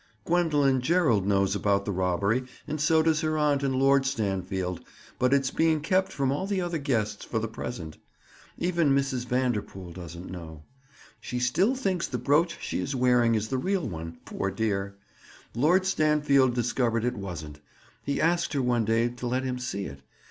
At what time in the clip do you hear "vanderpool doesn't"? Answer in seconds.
9.27-10.27